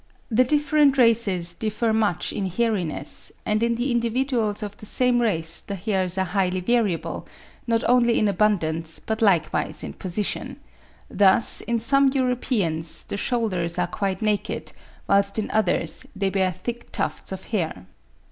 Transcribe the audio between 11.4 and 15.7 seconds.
in some Europeans the shoulders are quite naked, whilst in